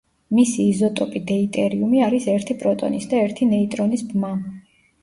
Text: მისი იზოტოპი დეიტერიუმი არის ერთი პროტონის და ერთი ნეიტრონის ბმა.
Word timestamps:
მისი 0.37 0.63
იზოტოპი 0.69 1.21
დეიტერიუმი 1.33 2.01
არის 2.09 2.27
ერთი 2.35 2.59
პროტონის 2.65 3.09
და 3.13 3.25
ერთი 3.29 3.53
ნეიტრონის 3.55 4.09
ბმა. 4.13 4.35